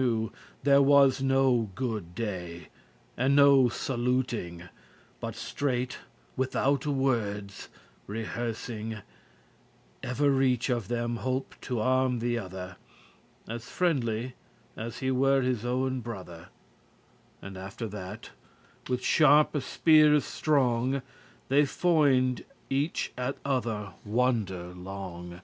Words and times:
*When 0.00 0.06
they 0.06 0.08
recognised 0.08 0.30
each 0.30 0.64
There 0.64 0.82
was 0.82 1.22
no 1.22 1.70
good 1.74 2.14
day, 2.14 2.68
and 3.18 3.36
no 3.36 3.68
saluting, 3.68 4.62
other 4.62 4.64
afar 4.64 4.70
off* 4.72 5.20
But 5.20 5.36
straight, 5.36 5.98
withoute 6.38 6.86
wordes 6.86 7.68
rehearsing, 8.06 9.02
Evereach 10.02 10.70
of 10.74 10.88
them 10.88 11.16
holp 11.16 11.54
to 11.60 11.80
arm 11.80 12.20
the 12.20 12.38
other, 12.38 12.76
As 13.46 13.66
friendly, 13.68 14.36
as 14.74 15.00
he 15.00 15.10
were 15.10 15.42
his 15.42 15.66
owen 15.66 16.00
brother. 16.00 16.48
And 17.42 17.58
after 17.58 17.86
that, 17.88 18.30
with 18.88 19.04
sharpe 19.04 19.54
speares 19.62 20.24
strong 20.24 21.02
They 21.50 21.64
foined* 21.64 22.44
each 22.70 23.12
at 23.18 23.36
other 23.44 23.92
wonder 24.06 24.68
long. 24.72 25.42